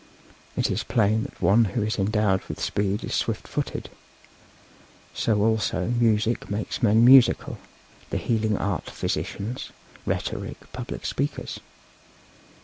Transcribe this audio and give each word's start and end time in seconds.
It 0.57 0.71
is 0.71 0.81
plain 0.81 1.21
that 1.25 1.39
one 1.39 1.63
who 1.65 1.83
is 1.83 1.99
endowed 1.99 2.41
with 2.49 2.59
speed 2.59 3.03
is 3.03 3.13
swift 3.13 3.47
footed. 3.47 3.87
So 5.13 5.41
also 5.43 5.89
music 5.89 6.49
makes 6.49 6.81
men 6.81 7.05
musical, 7.05 7.59
the 8.09 8.17
healing 8.17 8.57
art 8.57 8.89
physicians, 8.89 9.69
rhetoric 10.07 10.57
public 10.73 11.05
speakers. 11.05 11.59